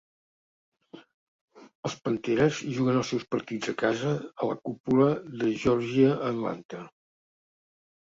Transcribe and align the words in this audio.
Els 1.89 1.97
Panteres 2.05 2.61
juguen 2.77 2.97
els 3.01 3.11
seus 3.13 3.25
partits 3.35 3.71
a 3.73 3.75
casa 3.81 4.13
a 4.45 4.49
la 4.53 4.55
cúpula 4.71 5.11
de 5.43 5.51
Georgia 5.65 6.09
a 6.15 6.17
Atlanta. 6.31 6.81